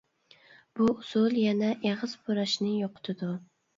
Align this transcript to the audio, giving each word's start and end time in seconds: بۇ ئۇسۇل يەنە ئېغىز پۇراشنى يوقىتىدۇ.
بۇ 0.79 0.87
ئۇسۇل 0.93 1.37
يەنە 1.41 1.69
ئېغىز 1.85 2.17
پۇراشنى 2.25 2.73
يوقىتىدۇ. 2.83 3.35